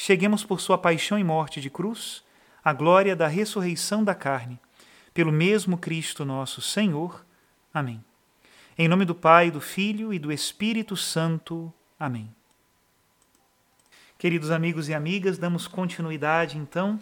cheguemos 0.00 0.44
por 0.44 0.60
sua 0.60 0.78
paixão 0.78 1.18
e 1.18 1.24
morte 1.24 1.60
de 1.60 1.68
cruz 1.68 2.22
à 2.64 2.72
glória 2.72 3.16
da 3.16 3.26
ressurreição 3.26 4.04
da 4.04 4.14
carne, 4.14 4.56
pelo 5.12 5.32
mesmo 5.32 5.76
Cristo 5.76 6.24
nosso 6.24 6.62
Senhor. 6.62 7.26
Amém. 7.74 8.00
Em 8.78 8.86
nome 8.86 9.04
do 9.04 9.12
Pai, 9.12 9.50
do 9.50 9.60
Filho 9.60 10.14
e 10.14 10.20
do 10.20 10.30
Espírito 10.30 10.96
Santo. 10.96 11.74
Amém. 11.98 12.32
Queridos 14.16 14.52
amigos 14.52 14.88
e 14.88 14.94
amigas, 14.94 15.36
damos 15.36 15.66
continuidade 15.66 16.58
então 16.58 16.96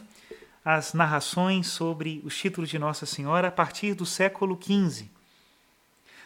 às 0.64 0.94
narrações 0.94 1.66
sobre 1.66 2.22
os 2.24 2.34
títulos 2.34 2.70
de 2.70 2.78
Nossa 2.78 3.04
Senhora 3.04 3.48
a 3.48 3.52
partir 3.52 3.92
do 3.92 4.06
século 4.06 4.58
XV. 4.58 5.10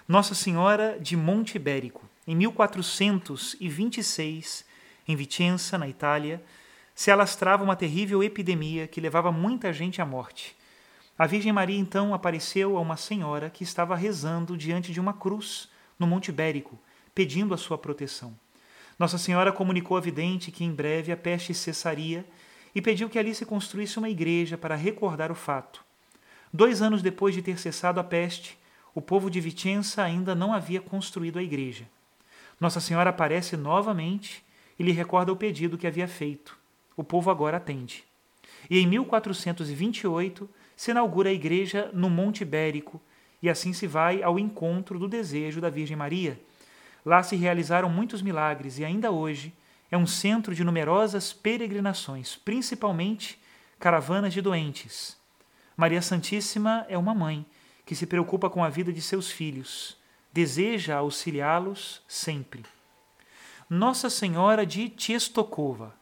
Nossa 0.06 0.36
Senhora 0.36 0.96
de 1.00 1.16
Monte 1.16 1.56
Ibérico, 1.56 2.08
em 2.28 2.36
1426, 2.36 4.64
em 5.08 5.16
Vicenza, 5.16 5.76
na 5.76 5.88
Itália, 5.88 6.40
se 7.00 7.10
alastrava 7.10 7.64
uma 7.64 7.76
terrível 7.76 8.22
epidemia 8.22 8.86
que 8.86 9.00
levava 9.00 9.32
muita 9.32 9.72
gente 9.72 10.02
à 10.02 10.04
morte. 10.04 10.54
A 11.18 11.26
Virgem 11.26 11.50
Maria 11.50 11.78
então 11.78 12.12
apareceu 12.12 12.76
a 12.76 12.80
uma 12.82 12.94
senhora 12.94 13.48
que 13.48 13.64
estava 13.64 13.96
rezando 13.96 14.54
diante 14.54 14.92
de 14.92 15.00
uma 15.00 15.14
cruz 15.14 15.70
no 15.98 16.06
Monte 16.06 16.28
Ibérico, 16.28 16.78
pedindo 17.14 17.54
a 17.54 17.56
sua 17.56 17.78
proteção. 17.78 18.38
Nossa 18.98 19.16
Senhora 19.16 19.50
comunicou 19.50 19.96
à 19.96 20.00
vidente 20.00 20.52
que 20.52 20.62
em 20.62 20.74
breve 20.74 21.10
a 21.10 21.16
peste 21.16 21.54
cessaria 21.54 22.22
e 22.74 22.82
pediu 22.82 23.08
que 23.08 23.18
ali 23.18 23.34
se 23.34 23.46
construísse 23.46 23.98
uma 23.98 24.10
igreja 24.10 24.58
para 24.58 24.76
recordar 24.76 25.32
o 25.32 25.34
fato. 25.34 25.82
Dois 26.52 26.82
anos 26.82 27.00
depois 27.00 27.34
de 27.34 27.40
ter 27.40 27.58
cessado 27.58 27.98
a 27.98 28.04
peste, 28.04 28.58
o 28.94 29.00
povo 29.00 29.30
de 29.30 29.40
Vicenza 29.40 30.02
ainda 30.02 30.34
não 30.34 30.52
havia 30.52 30.82
construído 30.82 31.38
a 31.38 31.42
igreja. 31.42 31.88
Nossa 32.60 32.78
Senhora 32.78 33.08
aparece 33.08 33.56
novamente 33.56 34.44
e 34.78 34.82
lhe 34.82 34.92
recorda 34.92 35.32
o 35.32 35.36
pedido 35.36 35.78
que 35.78 35.86
havia 35.86 36.06
feito 36.06 36.59
o 36.96 37.04
povo 37.04 37.30
agora 37.30 37.56
atende. 37.56 38.04
E 38.68 38.78
em 38.78 38.86
1428 38.86 40.48
se 40.76 40.90
inaugura 40.90 41.30
a 41.30 41.32
igreja 41.32 41.90
no 41.92 42.08
Monte 42.08 42.42
Ibérico, 42.42 43.00
e 43.42 43.48
assim 43.48 43.72
se 43.72 43.86
vai 43.86 44.22
ao 44.22 44.38
encontro 44.38 44.98
do 44.98 45.08
desejo 45.08 45.60
da 45.60 45.70
Virgem 45.70 45.96
Maria. 45.96 46.40
Lá 47.04 47.22
se 47.22 47.36
realizaram 47.36 47.88
muitos 47.88 48.22
milagres 48.22 48.78
e 48.78 48.84
ainda 48.84 49.10
hoje 49.10 49.52
é 49.90 49.96
um 49.96 50.06
centro 50.06 50.54
de 50.54 50.62
numerosas 50.62 51.32
peregrinações, 51.32 52.36
principalmente 52.36 53.38
caravanas 53.78 54.32
de 54.32 54.40
doentes. 54.40 55.16
Maria 55.76 56.02
Santíssima 56.02 56.84
é 56.88 56.96
uma 56.98 57.14
mãe 57.14 57.44
que 57.86 57.96
se 57.96 58.06
preocupa 58.06 58.50
com 58.50 58.62
a 58.62 58.68
vida 58.68 58.92
de 58.92 59.00
seus 59.00 59.30
filhos, 59.30 59.96
deseja 60.32 60.96
auxiliá-los 60.96 62.02
sempre. 62.06 62.64
Nossa 63.68 64.10
Senhora 64.10 64.64
de 64.64 64.88
Tchestokova 64.90 65.99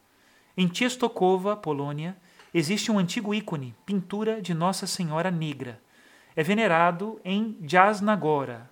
em 0.59 0.67
Częstochowa, 0.67 1.57
Polônia, 1.57 2.17
existe 2.53 2.91
um 2.91 2.99
antigo 2.99 3.33
ícone, 3.33 3.77
pintura 3.87 4.43
de 4.43 4.53
Nossa 4.53 4.89
Senhora 4.89 5.31
Negra. 5.31 5.81
É 6.35 6.43
venerado 6.43 7.21
em 7.25 7.57
Jasnagora, 7.63 8.69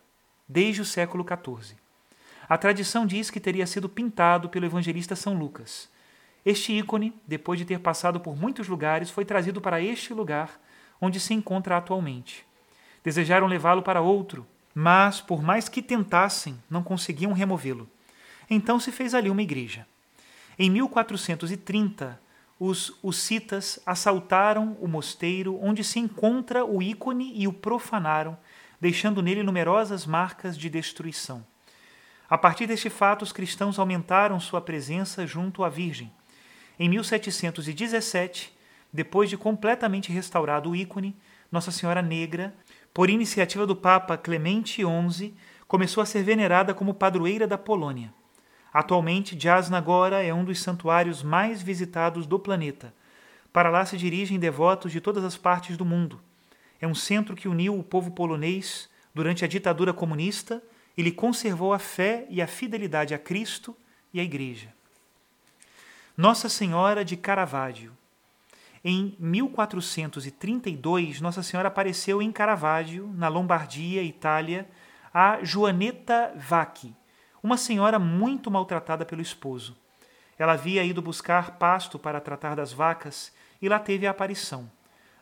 desde 0.49 0.81
o 0.81 0.85
século 0.85 1.25
XIV. 1.25 1.77
A 2.49 2.59
tradição 2.59 3.07
diz 3.07 3.31
que 3.31 3.39
teria 3.39 3.69
sido 3.69 3.89
pintado 3.89 4.49
pelo 4.49 4.67
evangelista 4.67 5.15
São 5.15 5.39
Lucas. 5.39 5.89
Este 6.45 6.77
ícone, 6.77 7.15
depois 7.25 7.57
de 7.57 7.65
ter 7.65 7.79
passado 7.79 8.19
por 8.19 8.37
muitos 8.37 8.67
lugares, 8.67 9.09
foi 9.09 9.25
trazido 9.25 9.61
para 9.61 9.81
este 9.81 10.13
lugar 10.13 10.61
onde 11.01 11.21
se 11.21 11.35
encontra 11.35 11.77
atualmente. 11.77 12.45
Desejaram 13.05 13.47
levá-lo 13.47 13.83
para 13.83 14.01
outro, 14.01 14.45
mas, 14.75 15.21
por 15.21 15.41
mais 15.41 15.69
que 15.69 15.81
tentassem, 15.81 16.61
não 16.69 16.83
conseguiam 16.83 17.33
removê-lo. 17.33 17.89
Então 18.51 18.81
se 18.81 18.91
fez 18.91 19.15
ali 19.15 19.31
uma 19.31 19.43
igreja. 19.43 19.87
Em 20.59 20.71
1430, 20.71 22.19
os 22.59 22.97
hussitas 23.03 23.79
assaltaram 23.85 24.77
o 24.81 24.89
mosteiro 24.89 25.59
onde 25.63 25.85
se 25.85 25.99
encontra 25.99 26.65
o 26.65 26.83
ícone 26.83 27.33
e 27.35 27.47
o 27.47 27.53
profanaram, 27.53 28.39
deixando 28.81 29.21
nele 29.21 29.43
numerosas 29.43 30.07
marcas 30.07 30.57
de 30.57 30.71
destruição. 30.71 31.45
A 32.29 32.39
partir 32.39 32.67
deste 32.67 32.89
fato, 32.89 33.23
os 33.23 33.33
cristãos 33.33 33.79
aumentaram 33.79 34.41
sua 34.41 34.61
presença 34.61 35.27
junto 35.27 35.63
à 35.63 35.69
Virgem. 35.69 36.11
Em 36.79 36.89
1717, 36.89 38.57
depois 38.91 39.29
de 39.29 39.37
completamente 39.37 40.11
restaurado 40.11 40.71
o 40.71 40.77
ícone, 40.77 41.15
Nossa 41.53 41.71
Senhora 41.71 42.01
Negra, 42.01 42.55
por 42.95 43.11
iniciativa 43.11 43.67
do 43.67 43.77
Papa 43.77 44.17
Clemente 44.17 44.83
XI, 44.83 45.35
começou 45.69 46.03
a 46.03 46.07
ser 46.07 46.23
venerada 46.23 46.73
como 46.73 46.95
padroeira 46.95 47.47
da 47.47 47.59
Polônia. 47.59 48.13
Atualmente, 48.77 49.41
Jasnagora 49.41 50.23
é 50.23 50.35
um 50.35 50.45
dos 50.45 50.61
santuários 50.61 51.23
mais 51.23 51.63
visitados 51.63 52.27
do 52.27 52.39
planeta. 52.39 52.93
Para 53.51 53.71
lá 53.71 53.87
se 53.87 53.97
dirigem 53.97 54.39
devotos 54.39 54.93
de 54.93 55.01
todas 55.01 55.25
as 55.25 55.35
partes 55.35 55.79
do 55.79 55.85
mundo. 55.87 56.21
É 56.79 56.87
um 56.87 56.95
centro 56.95 57.35
que 57.35 57.49
uniu 57.49 57.79
o 57.79 57.83
povo 57.83 58.11
polonês 58.11 58.91
durante 59.15 59.47
a 59.47 59.49
ditadura 59.49 59.95
comunista 59.95 60.63
e 60.95 61.03
lhe 61.03 61.11
conservou 61.11 61.73
a 61.73 61.79
fé 61.79 62.27
e 62.29 62.43
a 62.43 62.47
fidelidade 62.47 63.15
a 63.15 63.19
Cristo 63.19 63.75
e 64.13 64.21
à 64.21 64.23
Igreja. 64.23 64.69
Nossa 66.15 66.51
Senhora 66.51 67.03
de 67.03 67.17
Caravaggio. 67.17 67.97
Em 68.85 69.17
1432, 69.19 71.23
Nossa 71.23 71.43
Senhora 71.43 71.69
apareceu 71.69 72.21
em 72.21 72.31
Caravaggio, 72.31 73.11
na 73.17 73.29
Lombardia, 73.29 74.03
Itália, 74.03 74.69
a 75.15 75.43
Joanetta 75.43 76.35
Vacchi, 76.37 76.95
uma 77.43 77.57
senhora 77.57 77.99
muito 77.99 78.51
maltratada 78.51 79.05
pelo 79.05 79.23
esposo. 79.23 79.77
Ela 80.39 80.53
havia 80.53 80.85
ido 80.85 81.01
buscar 81.01 81.53
pasto 81.59 81.99
para 81.99 82.21
tratar 82.21 82.55
das 82.55 82.73
vacas 82.73 83.33
e 83.61 83.69
lá 83.69 83.79
teve 83.79 84.07
a 84.07 84.11
aparição. 84.11 84.71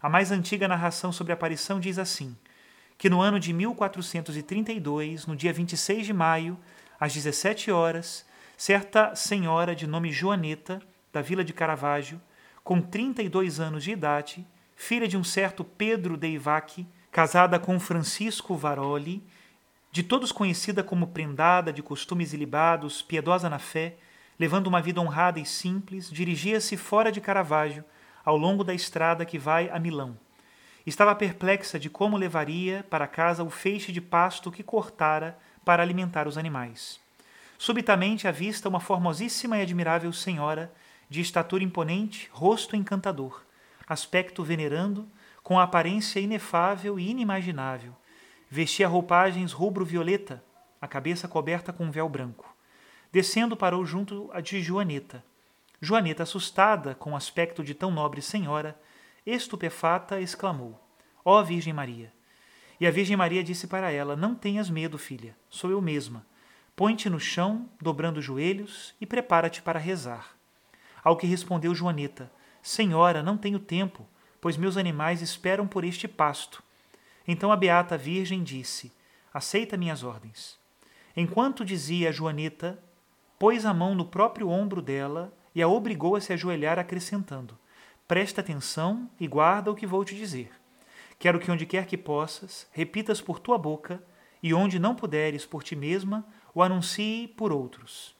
A 0.02 0.08
mais 0.08 0.30
antiga 0.30 0.68
narração 0.68 1.12
sobre 1.12 1.32
a 1.32 1.34
aparição 1.34 1.78
diz 1.80 1.98
assim: 1.98 2.36
que 2.98 3.08
no 3.08 3.20
ano 3.20 3.38
de 3.38 3.52
1432, 3.52 5.26
no 5.26 5.36
dia 5.36 5.52
26 5.52 6.06
de 6.06 6.12
maio, 6.12 6.58
às 6.98 7.12
17 7.12 7.70
horas, 7.70 8.26
certa 8.56 9.14
senhora 9.14 9.74
de 9.74 9.86
nome 9.86 10.12
Joaneta, 10.12 10.80
da 11.12 11.20
vila 11.20 11.44
de 11.44 11.52
Caravaggio, 11.52 12.20
com 12.62 12.80
32 12.80 13.60
anos 13.60 13.84
de 13.84 13.92
idade, 13.92 14.46
filha 14.74 15.06
de 15.06 15.16
um 15.16 15.24
certo 15.24 15.64
Pedro 15.64 16.16
de 16.16 16.40
casada 17.10 17.58
com 17.58 17.78
Francisco 17.78 18.56
Varoli, 18.56 19.22
de 19.94 20.02
todos 20.02 20.32
conhecida 20.32 20.82
como 20.82 21.06
prendada, 21.06 21.72
de 21.72 21.80
costumes 21.80 22.32
ilibados, 22.32 23.00
piedosa 23.00 23.48
na 23.48 23.60
fé, 23.60 23.94
levando 24.36 24.66
uma 24.66 24.82
vida 24.82 25.00
honrada 25.00 25.38
e 25.38 25.46
simples, 25.46 26.10
dirigia-se 26.10 26.76
fora 26.76 27.12
de 27.12 27.20
Caravaggio, 27.20 27.84
ao 28.24 28.36
longo 28.36 28.64
da 28.64 28.74
estrada 28.74 29.24
que 29.24 29.38
vai 29.38 29.70
a 29.70 29.78
Milão. 29.78 30.18
Estava 30.84 31.14
perplexa 31.14 31.78
de 31.78 31.88
como 31.88 32.16
levaria 32.16 32.84
para 32.90 33.06
casa 33.06 33.44
o 33.44 33.50
feixe 33.50 33.92
de 33.92 34.00
pasto 34.00 34.50
que 34.50 34.64
cortara 34.64 35.38
para 35.64 35.80
alimentar 35.80 36.26
os 36.26 36.36
animais. 36.36 36.98
Subitamente 37.56 38.26
avista 38.26 38.68
uma 38.68 38.80
formosíssima 38.80 39.58
e 39.58 39.62
admirável 39.62 40.12
senhora, 40.12 40.74
de 41.08 41.20
estatura 41.20 41.62
imponente, 41.62 42.28
rosto 42.32 42.74
encantador, 42.74 43.44
aspecto 43.86 44.42
venerando, 44.42 45.08
com 45.40 45.56
aparência 45.56 46.18
inefável 46.18 46.98
e 46.98 47.08
inimaginável. 47.08 47.94
Vestia 48.56 48.86
roupagens 48.86 49.50
rubro-violeta, 49.50 50.40
a 50.80 50.86
cabeça 50.86 51.26
coberta 51.26 51.72
com 51.72 51.86
um 51.86 51.90
véu 51.90 52.08
branco. 52.08 52.56
Descendo, 53.10 53.56
parou 53.56 53.84
junto 53.84 54.30
a 54.32 54.40
de 54.40 54.62
Joaneta. 54.62 55.24
Joaneta, 55.80 56.22
assustada 56.22 56.94
com 56.94 57.14
o 57.14 57.16
aspecto 57.16 57.64
de 57.64 57.74
tão 57.74 57.90
nobre 57.90 58.22
senhora, 58.22 58.80
estupefata, 59.26 60.20
exclamou: 60.20 60.80
Ó 61.24 61.40
oh, 61.40 61.44
Virgem 61.44 61.72
Maria! 61.72 62.12
E 62.78 62.86
a 62.86 62.92
Virgem 62.92 63.16
Maria 63.16 63.42
disse 63.42 63.66
para 63.66 63.90
ela: 63.90 64.14
Não 64.14 64.36
tenhas 64.36 64.70
medo, 64.70 64.98
filha, 64.98 65.36
sou 65.50 65.72
eu 65.72 65.80
mesma. 65.80 66.24
Põe-te 66.76 67.10
no 67.10 67.18
chão, 67.18 67.68
dobrando 67.82 68.20
os 68.20 68.24
joelhos, 68.24 68.94
e 69.00 69.04
prepara-te 69.04 69.62
para 69.62 69.80
rezar. 69.80 70.36
Ao 71.02 71.16
que 71.16 71.26
respondeu 71.26 71.74
Joaneta: 71.74 72.30
Senhora, 72.62 73.20
não 73.20 73.36
tenho 73.36 73.58
tempo 73.58 74.06
pois 74.44 74.58
meus 74.58 74.76
animais 74.76 75.22
esperam 75.22 75.66
por 75.66 75.84
este 75.84 76.06
pasto. 76.06 76.62
Então 77.26 77.50
a 77.50 77.56
beata 77.56 77.96
Virgem 77.96 78.42
disse: 78.42 78.92
Aceita 79.32 79.76
minhas 79.76 80.02
ordens. 80.02 80.58
Enquanto 81.16 81.64
dizia 81.64 82.08
a 82.08 82.12
Joaneta, 82.12 82.78
pôs 83.38 83.64
a 83.64 83.72
mão 83.72 83.94
no 83.94 84.04
próprio 84.04 84.48
ombro 84.48 84.82
dela 84.82 85.32
e 85.54 85.62
a 85.62 85.68
obrigou 85.68 86.16
a 86.16 86.20
se 86.20 86.32
ajoelhar, 86.32 86.78
acrescentando: 86.78 87.58
Presta 88.06 88.40
atenção 88.40 89.08
e 89.18 89.26
guarda 89.26 89.70
o 89.70 89.74
que 89.74 89.86
vou 89.86 90.04
te 90.04 90.14
dizer. 90.14 90.50
Quero 91.18 91.38
que 91.38 91.50
onde 91.50 91.64
quer 91.64 91.86
que 91.86 91.96
possas, 91.96 92.66
repitas 92.72 93.20
por 93.20 93.38
tua 93.38 93.56
boca, 93.56 94.02
e 94.42 94.52
onde 94.52 94.78
não 94.78 94.94
puderes 94.94 95.46
por 95.46 95.62
ti 95.62 95.74
mesma, 95.74 96.26
o 96.54 96.62
anuncie 96.62 97.28
por 97.28 97.50
outros. 97.50 98.14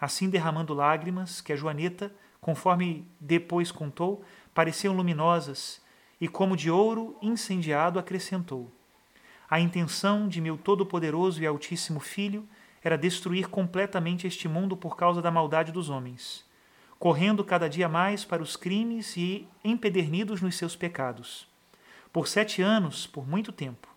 Assim 0.00 0.30
derramando 0.30 0.72
lágrimas, 0.72 1.40
que 1.40 1.52
a 1.52 1.56
Joaneta, 1.56 2.14
conforme 2.40 3.06
depois 3.20 3.70
contou, 3.70 4.24
pareciam 4.54 4.94
luminosas, 4.94 5.82
e 6.20 6.28
como 6.28 6.56
de 6.56 6.70
ouro 6.70 7.16
incendiado 7.20 7.98
acrescentou: 7.98 8.72
A 9.48 9.60
intenção 9.60 10.28
de 10.28 10.40
meu 10.40 10.56
todo-poderoso 10.56 11.42
e 11.42 11.46
altíssimo 11.46 12.00
Filho 12.00 12.48
era 12.82 12.96
destruir 12.96 13.48
completamente 13.48 14.26
este 14.26 14.48
mundo 14.48 14.76
por 14.76 14.96
causa 14.96 15.20
da 15.20 15.30
maldade 15.30 15.72
dos 15.72 15.90
homens, 15.90 16.44
correndo 16.98 17.44
cada 17.44 17.68
dia 17.68 17.88
mais 17.88 18.24
para 18.24 18.42
os 18.42 18.56
crimes 18.56 19.16
e 19.16 19.46
empedernidos 19.64 20.40
nos 20.40 20.56
seus 20.56 20.76
pecados. 20.76 21.48
Por 22.12 22.28
sete 22.28 22.62
anos, 22.62 23.06
por 23.06 23.26
muito 23.26 23.52
tempo, 23.52 23.88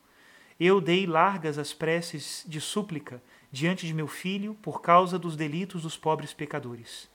eu 0.60 0.82
dei 0.82 1.06
largas 1.06 1.58
as 1.58 1.74
preces 1.74 2.44
de 2.48 2.60
súplica 2.60 3.22
diante 3.52 3.88
de 3.88 3.94
meu 3.94 4.08
filho 4.08 4.56
por 4.62 4.82
causa 4.82 5.18
dos 5.18 5.36
delitos 5.36 5.84
dos 5.84 5.96
pobres 5.96 6.34
pecadores. 6.34 7.10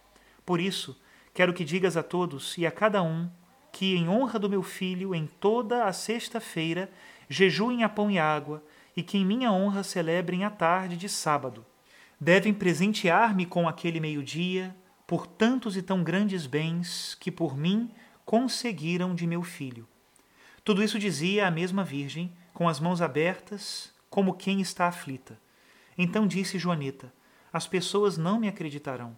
Por 0.46 0.60
isso, 0.60 0.98
Quero 1.34 1.52
que 1.52 1.64
digas 1.64 1.96
a 1.96 2.02
todos 2.02 2.56
e 2.56 2.64
a 2.64 2.70
cada 2.70 3.02
um 3.02 3.28
que, 3.74 3.96
em 3.96 4.08
honra 4.08 4.38
do 4.38 4.48
meu 4.48 4.62
filho, 4.62 5.12
em 5.12 5.26
toda 5.26 5.86
a 5.86 5.92
sexta-feira, 5.92 6.88
jejuem 7.28 7.82
a 7.82 7.88
pão 7.88 8.08
e 8.08 8.20
água, 8.20 8.62
e 8.96 9.02
que 9.02 9.18
em 9.18 9.26
minha 9.26 9.50
honra 9.50 9.82
celebrem 9.82 10.44
a 10.44 10.50
tarde 10.50 10.96
de 10.96 11.08
sábado. 11.08 11.66
Devem 12.20 12.54
presentear-me 12.54 13.44
com 13.44 13.68
aquele 13.68 13.98
meio-dia 13.98 14.72
por 15.08 15.26
tantos 15.26 15.76
e 15.76 15.82
tão 15.82 16.04
grandes 16.04 16.46
bens 16.46 17.16
que 17.18 17.32
por 17.32 17.56
mim 17.56 17.90
conseguiram 18.24 19.12
de 19.12 19.26
meu 19.26 19.42
filho. 19.42 19.88
Tudo 20.62 20.80
isso 20.80 20.96
dizia 20.96 21.48
a 21.48 21.50
mesma 21.50 21.82
Virgem, 21.82 22.32
com 22.52 22.68
as 22.68 22.78
mãos 22.78 23.02
abertas, 23.02 23.92
como 24.08 24.34
quem 24.34 24.60
está 24.60 24.86
aflita. 24.86 25.36
Então 25.98 26.28
disse 26.28 26.60
Joaneta: 26.60 27.12
As 27.52 27.66
pessoas 27.66 28.16
não 28.16 28.38
me 28.38 28.46
acreditarão. 28.46 29.16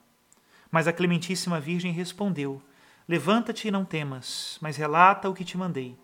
Mas 0.70 0.88
a 0.88 0.94
Clementíssima 0.94 1.60
Virgem 1.60 1.92
respondeu: 1.92 2.62
Levanta-te 3.08 3.68
e 3.68 3.70
não 3.70 3.84
temas, 3.84 4.58
mas 4.60 4.76
relata 4.76 5.28
o 5.28 5.34
que 5.34 5.44
te 5.44 5.56
mandei. 5.56 5.96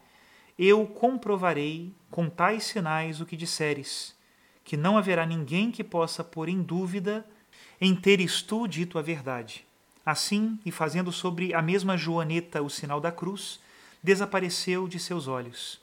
Eu 0.58 0.86
comprovarei 0.86 1.92
com 2.10 2.28
tais 2.28 2.64
sinais 2.64 3.20
o 3.20 3.26
que 3.26 3.36
disseres, 3.36 4.14
que 4.62 4.76
não 4.76 4.96
haverá 4.96 5.26
ninguém 5.26 5.70
que 5.70 5.82
possa 5.82 6.22
pôr 6.22 6.48
em 6.48 6.62
dúvida 6.62 7.26
em 7.80 7.96
teres 7.96 8.42
tu 8.42 8.68
dito 8.68 8.98
a 8.98 9.02
verdade. 9.02 9.66
Assim, 10.06 10.58
e 10.64 10.70
fazendo 10.70 11.10
sobre 11.10 11.52
a 11.52 11.60
mesma 11.60 11.96
Joaneta 11.96 12.62
o 12.62 12.70
sinal 12.70 13.00
da 13.00 13.10
cruz, 13.10 13.60
desapareceu 14.02 14.86
de 14.86 14.98
seus 14.98 15.26
olhos. 15.26 15.80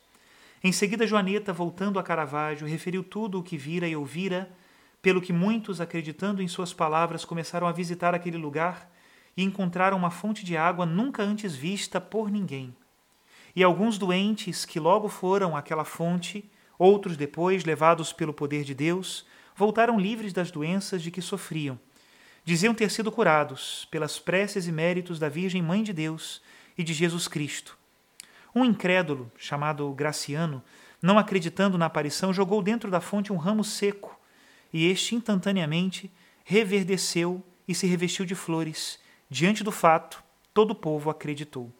Em 0.64 0.72
seguida, 0.72 1.08
Joaneta, 1.08 1.52
voltando 1.52 2.00
a 2.00 2.04
Caravaggio, 2.04 2.68
referiu 2.68 3.04
tudo 3.04 3.40
o 3.40 3.44
que 3.44 3.58
vira 3.58 3.88
e 3.88 3.96
ouvira 3.96 4.50
pelo 5.02 5.22
que 5.22 5.32
muitos, 5.32 5.80
acreditando 5.80 6.42
em 6.42 6.48
suas 6.48 6.74
palavras, 6.74 7.24
começaram 7.24 7.68
a 7.68 7.72
visitar 7.72 8.14
aquele 8.14 8.38
lugar 8.38 8.90
e 9.40 9.44
encontraram 9.44 9.96
uma 9.96 10.12
fonte 10.12 10.44
de 10.44 10.58
água 10.58 10.86
nunca 10.86 11.24
antes 11.24 11.56
vista 11.56 12.02
por 12.02 12.30
ninguém. 12.30 12.76
E 13.56 13.64
alguns 13.64 13.98
doentes 13.98 14.66
que 14.66 14.82
logo 14.82 15.08
foram 15.08 15.56
àquela 15.56 15.86
fonte, 15.86 16.52
outros 16.78 17.16
depois, 17.16 17.64
levados 17.64 18.12
pelo 18.12 18.34
poder 18.34 18.66
de 18.66 18.74
Deus, 18.74 19.26
voltaram 19.56 19.98
livres 19.98 20.34
das 20.34 20.52
doenças 20.52 21.02
de 21.02 21.10
que 21.10 21.22
sofriam. 21.22 21.80
Diziam 22.44 22.74
ter 22.74 22.92
sido 22.92 23.10
curados 23.14 23.88
pelas 23.90 24.20
preces 24.20 24.68
e 24.68 24.74
méritos 24.74 25.18
da 25.18 25.30
Virgem 25.30 25.62
Mãe 25.62 25.84
de 25.84 25.94
Deus 25.94 26.42
e 26.78 26.84
de 26.84 26.94
Jesus 26.94 27.26
Cristo. 27.30 27.78
Um 28.54 28.66
incrédulo, 28.66 29.32
chamado 29.38 29.90
Graciano, 29.94 30.62
não 31.02 31.18
acreditando 31.18 31.78
na 31.78 31.86
aparição, 31.86 32.34
jogou 32.34 32.62
dentro 32.62 32.92
da 32.92 33.00
fonte 33.00 33.32
um 33.32 33.38
ramo 33.38 33.64
seco 33.64 34.20
e 34.74 34.86
este 34.92 35.16
instantaneamente 35.16 36.12
reverdeceu 36.44 37.42
e 37.66 37.74
se 37.74 37.88
revestiu 37.88 38.26
de 38.26 38.36
flores. 38.36 39.00
Diante 39.30 39.64
do 39.64 39.72
fato, 39.72 40.24
todo 40.54 40.72
o 40.72 40.76
povo 40.76 41.10
acreditou. 41.10 41.72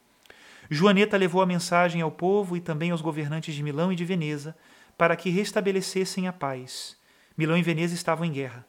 Joaneta 0.70 1.18
levou 1.18 1.42
a 1.42 1.48
mensagem 1.48 2.02
ao 2.02 2.12
povo 2.12 2.56
e 2.56 2.62
também 2.62 2.92
aos 2.92 3.02
governantes 3.02 3.56
de 3.56 3.64
Milão 3.64 3.92
e 3.92 3.96
de 3.96 4.06
Veneza 4.06 4.56
para 4.98 5.16
que 5.16 5.30
restabelecessem 5.30 6.28
a 6.28 6.34
paz. 6.34 6.96
Milão 7.38 7.58
e 7.58 7.64
Veneza 7.64 7.96
estavam 7.96 8.26
em 8.26 8.32
guerra. 8.32 8.66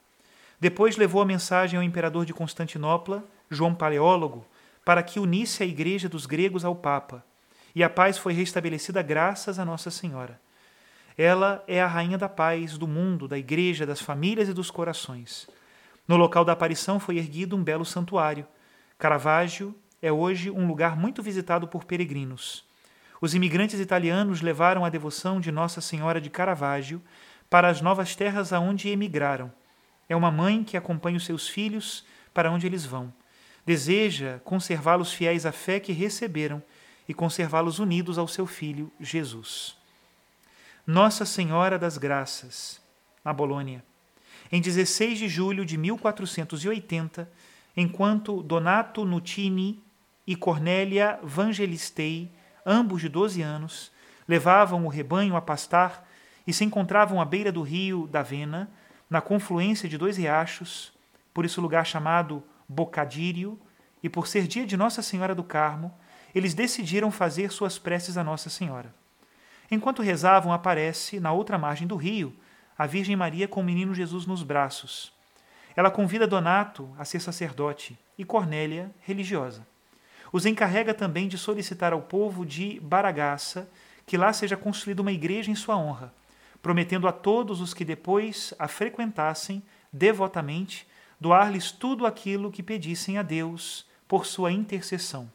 Depois 0.61 0.97
levou 0.97 1.21
a 1.21 1.27
mensagem 1.27 1.77
ao 1.77 1.83
imperador 1.83 2.25
de 2.25 2.33
Constantinopla, 2.33 3.25
João 3.51 3.75
Paleólogo, 3.75 4.47
para 4.85 5.03
que 5.03 5.19
unisse 5.19 5.63
a 5.63 5.67
igreja 5.67 6.09
dos 6.09 6.27
gregos 6.27 6.65
ao 6.65 6.75
Papa, 6.75 7.25
e 7.75 7.83
a 7.85 7.91
paz 7.91 8.17
foi 8.17 8.33
restabelecida 8.33 9.03
graças 9.03 9.59
a 9.59 9.65
Nossa 9.65 9.91
Senhora. 9.91 10.41
Ela 11.19 11.63
é 11.67 11.83
a 11.83 11.87
rainha 11.87 12.17
da 12.17 12.29
paz, 12.29 12.79
do 12.79 12.87
mundo, 12.87 13.29
da 13.29 13.37
igreja, 13.37 13.85
das 13.85 14.01
famílias 14.01 14.49
e 14.49 14.55
dos 14.55 14.71
corações. 14.71 15.49
No 16.07 16.17
local 16.17 16.45
da 16.45 16.53
aparição 16.53 16.99
foi 16.99 17.19
erguido 17.19 17.57
um 17.57 17.63
belo 17.63 17.85
santuário. 17.85 18.47
Caravaggio 19.01 19.75
é 20.03 20.13
hoje 20.13 20.51
um 20.51 20.67
lugar 20.67 20.95
muito 20.95 21.23
visitado 21.23 21.67
por 21.67 21.85
peregrinos. 21.85 22.63
Os 23.19 23.35
imigrantes 23.35 23.81
italianos 23.81 24.43
levaram 24.43 24.85
a 24.85 24.91
devoção 24.91 25.41
de 25.41 25.51
Nossa 25.51 25.81
Senhora 25.81 26.21
de 26.21 26.29
Caravaggio 26.29 27.01
para 27.49 27.71
as 27.71 27.81
novas 27.81 28.15
terras 28.15 28.53
aonde 28.53 28.91
emigraram. 28.91 29.51
É 30.07 30.15
uma 30.15 30.31
mãe 30.31 30.63
que 30.63 30.77
acompanha 30.77 31.17
os 31.17 31.25
seus 31.25 31.49
filhos 31.49 32.05
para 32.35 32.51
onde 32.51 32.67
eles 32.67 32.85
vão. 32.85 33.11
Deseja 33.65 34.39
conservá-los 34.45 35.15
fiéis 35.15 35.47
à 35.47 35.53
fé 35.53 35.81
que 35.81 35.93
receberam 35.93 36.63
e 37.09 37.15
conservá-los 37.15 37.79
unidos 37.79 38.19
ao 38.19 38.29
seu 38.29 38.47
filho 38.47 38.93
Jesus. 39.01 39.79
Nossa 40.87 41.25
Senhora 41.25 41.79
das 41.79 41.97
Graças, 41.97 42.83
na 43.25 43.33
Bolônia, 43.33 43.83
em 44.53 44.61
16 44.61 45.19
de 45.19 45.29
julho 45.29 45.65
de 45.65 45.79
1480, 45.79 47.27
enquanto 47.81 48.43
Donato 48.43 49.05
Nutini 49.07 49.83
e 50.27 50.37
Cornélia 50.37 51.19
Vangelistei, 51.23 52.31
ambos 52.65 53.01
de 53.01 53.09
12 53.09 53.41
anos, 53.41 53.91
levavam 54.29 54.85
o 54.85 54.89
rebanho 54.89 55.35
a 55.35 55.41
pastar 55.41 56.07
e 56.47 56.53
se 56.53 56.63
encontravam 56.63 57.21
à 57.21 57.25
beira 57.25 57.51
do 57.51 57.63
rio 57.63 58.07
da 58.07 58.23
Vena, 58.23 58.71
na 59.09 59.21
confluência 59.21 59.89
de 59.89 59.97
dois 59.97 60.19
riachos, 60.19 60.93
por 61.33 61.45
isso 61.45 61.61
lugar 61.61 61.87
chamado 61.87 62.45
Bocadírio, 62.69 63.59
e 64.03 64.09
por 64.09 64.27
ser 64.27 64.47
dia 64.47 64.67
de 64.67 64.77
Nossa 64.77 65.03
Senhora 65.03 65.35
do 65.35 65.43
Carmo, 65.43 65.93
eles 66.35 66.55
decidiram 66.55 67.11
fazer 67.11 67.51
suas 67.51 67.79
preces 67.79 68.17
a 68.17 68.23
Nossa 68.23 68.51
Senhora. 68.51 68.95
Enquanto 69.71 70.03
rezavam, 70.03 70.53
aparece, 70.53 71.19
na 71.19 71.33
outra 71.33 71.59
margem 71.59 71.87
do 71.87 71.97
rio, 71.97 72.35
a 72.77 72.87
Virgem 72.87 73.17
Maria 73.17 73.49
com 73.49 73.61
o 73.61 73.65
menino 73.65 73.95
Jesus 73.95 74.27
nos 74.27 74.43
braços. 74.43 75.13
Ela 75.81 75.91
convida 75.91 76.27
Donato 76.27 76.95
a 76.99 77.07
ser 77.07 77.21
sacerdote 77.21 77.99
e 78.19 78.23
Cornélia 78.23 78.95
religiosa. 79.01 79.67
Os 80.31 80.45
encarrega 80.45 80.93
também 80.93 81.27
de 81.27 81.39
solicitar 81.39 81.95
ao 81.95 82.03
povo 82.03 82.45
de 82.45 82.79
Baragaça 82.81 83.67
que 84.05 84.19
lá 84.19 84.31
seja 84.31 84.59
construída 84.59 85.01
uma 85.01 85.11
igreja 85.11 85.51
em 85.51 85.55
sua 85.55 85.79
honra, 85.79 86.13
prometendo 86.61 87.09
a 87.09 87.13
todos 87.13 87.63
os 87.63 87.73
que 87.73 87.83
depois 87.83 88.53
a 88.59 88.69
frequentassem 88.69 89.63
devotamente 89.91 90.87
doar-lhes 91.19 91.73
tudo 91.73 92.05
aquilo 92.05 92.53
que 92.53 92.63
pedissem 92.63 93.17
a 93.17 93.23
Deus 93.23 93.87
por 94.07 94.27
sua 94.27 94.53
intercessão. 94.53 95.33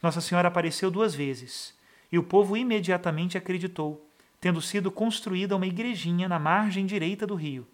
Nossa 0.00 0.20
Senhora 0.20 0.46
apareceu 0.46 0.88
duas 0.88 1.16
vezes 1.16 1.74
e 2.12 2.16
o 2.16 2.22
povo 2.22 2.56
imediatamente 2.56 3.36
acreditou, 3.36 4.08
tendo 4.40 4.62
sido 4.62 4.92
construída 4.92 5.56
uma 5.56 5.66
igrejinha 5.66 6.28
na 6.28 6.38
margem 6.38 6.86
direita 6.86 7.26
do 7.26 7.34
rio. 7.34 7.66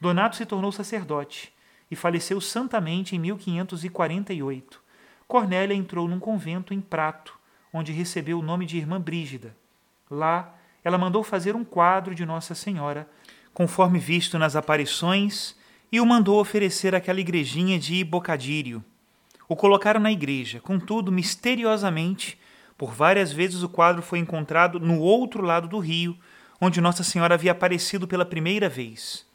Donato 0.00 0.36
se 0.36 0.46
tornou 0.46 0.72
sacerdote 0.72 1.52
e 1.90 1.94
faleceu 1.94 2.40
santamente 2.40 3.14
em 3.14 3.18
1548. 3.18 4.80
Cornélia 5.28 5.74
entrou 5.74 6.08
num 6.08 6.18
convento 6.18 6.72
em 6.72 6.80
Prato, 6.80 7.38
onde 7.72 7.92
recebeu 7.92 8.38
o 8.38 8.42
nome 8.42 8.64
de 8.64 8.78
Irmã 8.78 8.98
Brígida. 8.98 9.54
Lá, 10.10 10.54
ela 10.82 10.96
mandou 10.96 11.22
fazer 11.22 11.54
um 11.54 11.64
quadro 11.64 12.14
de 12.14 12.24
Nossa 12.24 12.54
Senhora, 12.54 13.06
conforme 13.52 13.98
visto 13.98 14.38
nas 14.38 14.56
aparições, 14.56 15.54
e 15.92 16.00
o 16.00 16.06
mandou 16.06 16.40
oferecer 16.40 16.94
àquela 16.94 17.20
igrejinha 17.20 17.78
de 17.78 18.02
Bocadírio. 18.02 18.82
O 19.48 19.54
colocaram 19.54 20.00
na 20.00 20.10
igreja, 20.10 20.60
contudo, 20.60 21.12
misteriosamente, 21.12 22.40
por 22.78 22.94
várias 22.94 23.32
vezes 23.32 23.62
o 23.62 23.68
quadro 23.68 24.00
foi 24.00 24.18
encontrado 24.18 24.80
no 24.80 24.98
outro 24.98 25.42
lado 25.42 25.68
do 25.68 25.78
rio, 25.78 26.16
onde 26.58 26.80
Nossa 26.80 27.04
Senhora 27.04 27.34
havia 27.34 27.52
aparecido 27.52 28.08
pela 28.08 28.24
primeira 28.24 28.68
vez. 28.68 29.28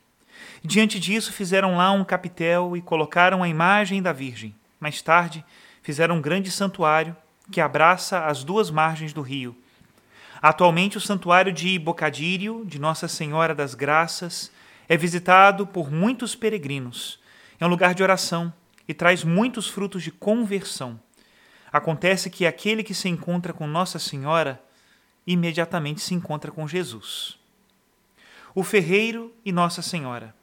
Diante 0.64 1.00
disso, 1.00 1.32
fizeram 1.32 1.78
lá 1.78 1.92
um 1.92 2.04
capitel 2.04 2.76
e 2.76 2.82
colocaram 2.82 3.44
a 3.44 3.48
imagem 3.48 4.02
da 4.02 4.12
Virgem. 4.12 4.56
Mais 4.80 5.02
tarde, 5.02 5.44
fizeram 5.82 6.18
um 6.18 6.22
grande 6.22 6.52
santuário 6.52 7.16
que 7.52 7.62
abraça 7.62 8.26
as 8.26 8.44
duas 8.44 8.72
margens 8.72 9.14
do 9.14 9.22
rio. 9.22 9.56
Atualmente, 10.42 10.98
o 10.98 11.02
santuário 11.02 11.52
de 11.52 11.78
Bocadírio, 11.80 12.64
de 12.66 12.80
Nossa 12.80 13.08
Senhora 13.08 13.56
das 13.56 13.74
Graças, 13.74 14.52
é 14.88 14.98
visitado 14.98 15.66
por 15.66 15.92
muitos 15.92 16.36
peregrinos. 16.36 17.20
É 17.60 17.66
um 17.66 17.70
lugar 17.70 17.94
de 17.94 18.04
oração 18.04 18.54
e 18.88 18.94
traz 18.94 19.24
muitos 19.24 19.68
frutos 19.68 20.04
de 20.04 20.12
conversão. 20.12 21.00
Acontece 21.72 22.30
que 22.30 22.46
aquele 22.46 22.84
que 22.84 22.94
se 22.94 23.10
encontra 23.10 23.54
com 23.54 23.68
Nossa 23.68 24.00
Senhora 24.00 24.62
imediatamente 25.26 26.02
se 26.02 26.14
encontra 26.14 26.52
com 26.52 26.68
Jesus. 26.68 27.38
O 28.56 28.64
ferreiro 28.64 29.34
e 29.44 29.52
Nossa 29.52 29.82
Senhora. 29.82 30.34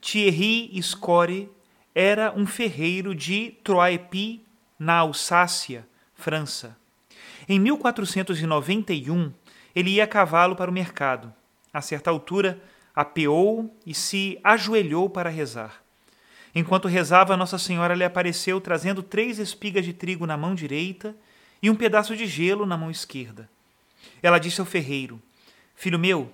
Thierry 0.00 0.80
Score 0.80 1.50
era 1.92 2.32
um 2.32 2.46
ferreiro 2.46 3.16
de 3.16 3.56
Troyes, 3.64 4.38
na 4.78 4.98
Alsácia, 4.98 5.84
França. 6.14 6.76
Em 7.48 7.58
1491, 7.58 9.32
ele 9.74 9.90
ia 9.90 10.04
a 10.04 10.06
cavalo 10.06 10.54
para 10.54 10.70
o 10.70 10.72
mercado. 10.72 11.34
A 11.72 11.80
certa 11.80 12.10
altura, 12.10 12.62
apeou 12.94 13.76
e 13.84 13.92
se 13.92 14.38
ajoelhou 14.44 15.10
para 15.10 15.28
rezar. 15.28 15.82
Enquanto 16.54 16.86
rezava, 16.86 17.36
Nossa 17.36 17.58
Senhora 17.58 17.96
lhe 17.96 18.04
apareceu 18.04 18.60
trazendo 18.60 19.02
três 19.02 19.40
espigas 19.40 19.84
de 19.84 19.92
trigo 19.92 20.26
na 20.26 20.36
mão 20.36 20.54
direita 20.54 21.14
e 21.60 21.68
um 21.68 21.74
pedaço 21.74 22.16
de 22.16 22.24
gelo 22.24 22.64
na 22.64 22.76
mão 22.76 22.88
esquerda. 22.88 23.50
Ela 24.22 24.38
disse 24.38 24.60
ao 24.60 24.66
ferreiro: 24.66 25.20
Filho 25.74 25.98
meu, 25.98 26.32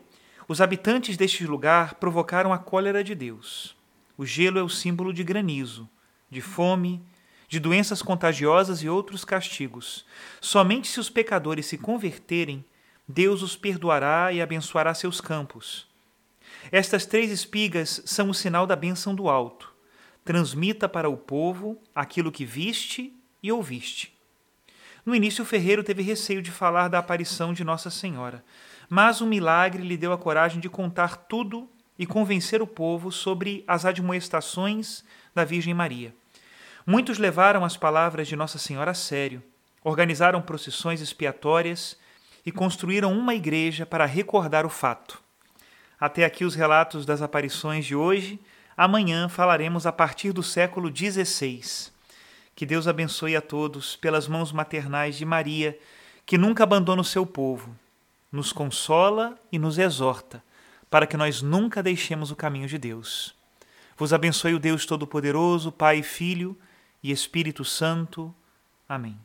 os 0.52 0.60
habitantes 0.60 1.16
deste 1.16 1.46
lugar 1.46 1.94
provocaram 1.94 2.52
a 2.52 2.58
cólera 2.58 3.02
de 3.02 3.14
Deus. 3.14 3.76
O 4.16 4.24
gelo 4.24 4.58
é 4.58 4.62
o 4.62 4.68
símbolo 4.68 5.12
de 5.12 5.24
granizo, 5.24 5.88
de 6.30 6.40
fome, 6.40 7.02
de 7.48 7.58
doenças 7.58 8.02
contagiosas 8.02 8.82
e 8.82 8.88
outros 8.88 9.24
castigos. 9.24 10.06
Somente 10.40 10.88
se 10.88 11.00
os 11.00 11.10
pecadores 11.10 11.66
se 11.66 11.76
converterem, 11.76 12.64
Deus 13.08 13.42
os 13.42 13.56
perdoará 13.56 14.32
e 14.32 14.40
abençoará 14.40 14.94
seus 14.94 15.20
campos. 15.20 15.88
Estas 16.70 17.04
três 17.04 17.30
espigas 17.32 18.00
são 18.04 18.30
o 18.30 18.34
sinal 18.34 18.66
da 18.66 18.76
bênção 18.76 19.14
do 19.14 19.28
alto 19.28 19.72
transmita 20.24 20.88
para 20.88 21.08
o 21.08 21.16
povo 21.16 21.80
aquilo 21.94 22.32
que 22.32 22.44
viste 22.44 23.12
e 23.42 23.50
ouviste. 23.50 24.16
No 25.04 25.14
início, 25.14 25.42
o 25.42 25.46
ferreiro 25.46 25.82
teve 25.82 26.02
receio 26.02 26.40
de 26.40 26.50
falar 26.50 26.88
da 26.88 26.98
aparição 26.98 27.52
de 27.52 27.64
Nossa 27.64 27.90
Senhora, 27.90 28.44
mas 28.92 29.22
o 29.22 29.26
milagre 29.26 29.82
lhe 29.82 29.96
deu 29.96 30.12
a 30.12 30.18
coragem 30.18 30.60
de 30.60 30.68
contar 30.68 31.16
tudo 31.16 31.66
e 31.98 32.04
convencer 32.04 32.60
o 32.60 32.66
povo 32.66 33.10
sobre 33.10 33.64
as 33.66 33.86
admoestações 33.86 35.02
da 35.34 35.44
Virgem 35.44 35.72
Maria. 35.72 36.14
Muitos 36.86 37.16
levaram 37.16 37.64
as 37.64 37.74
palavras 37.74 38.28
de 38.28 38.36
Nossa 38.36 38.58
Senhora 38.58 38.90
a 38.90 38.94
sério, 38.94 39.42
organizaram 39.82 40.42
procissões 40.42 41.00
expiatórias 41.00 41.96
e 42.44 42.52
construíram 42.52 43.16
uma 43.16 43.34
igreja 43.34 43.86
para 43.86 44.04
recordar 44.04 44.66
o 44.66 44.68
fato. 44.68 45.22
Até 45.98 46.26
aqui 46.26 46.44
os 46.44 46.54
relatos 46.54 47.06
das 47.06 47.22
aparições 47.22 47.86
de 47.86 47.96
hoje 47.96 48.38
Amanhã 48.76 49.28
falaremos 49.28 49.86
a 49.86 49.92
partir 49.92 50.32
do 50.32 50.42
século 50.42 50.94
XVI. 50.94 51.90
Que 52.54 52.66
Deus 52.66 52.88
abençoe 52.88 53.36
a 53.36 53.40
todos 53.40 53.96
pelas 53.96 54.26
mãos 54.28 54.52
maternais 54.52 55.16
de 55.16 55.24
Maria, 55.24 55.78
que 56.26 56.36
nunca 56.36 56.62
abandona 56.62 57.00
o 57.00 57.04
seu 57.04 57.24
povo, 57.24 57.74
nos 58.32 58.52
consola 58.52 59.38
e 59.52 59.58
nos 59.58 59.78
exorta, 59.78 60.42
para 60.90 61.06
que 61.06 61.16
nós 61.16 61.42
nunca 61.42 61.82
deixemos 61.82 62.30
o 62.30 62.36
caminho 62.36 62.66
de 62.66 62.78
Deus. 62.78 63.34
Vos 63.96 64.12
abençoe 64.12 64.54
o 64.54 64.58
Deus 64.58 64.86
Todo-Poderoso, 64.86 65.70
Pai, 65.70 66.02
Filho 66.02 66.58
e 67.02 67.12
Espírito 67.12 67.64
Santo. 67.64 68.34
Amém. 68.88 69.18